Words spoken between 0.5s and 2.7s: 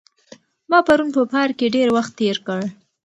ما پرون په پارک کې ډېر وخت تېر کړ.